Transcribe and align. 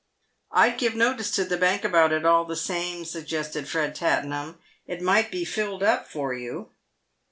"I'd 0.51 0.79
give 0.79 0.95
notice 0.95 1.29
to 1.35 1.45
the 1.45 1.57
Bank 1.57 1.83
about 1.83 2.11
it, 2.11 2.25
all 2.25 2.43
the 2.43 2.55
same," 2.55 3.05
suggested 3.05 3.69
Fred 3.69 3.93
Tattenham." 3.95 4.57
It 4.87 4.99
might 4.99 5.29
be 5.29 5.45
filled 5.45 5.83
up 5.83 6.07
for 6.07 6.33
you." 6.33 6.71